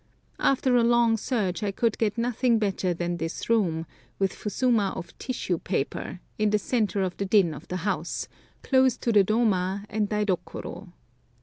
[0.39, 3.85] After a long search I could get nothing better than this room,
[4.17, 8.27] with fusuma of tissue paper, in the centre of the din of the house,
[8.63, 10.91] close to the doma and daidokoro.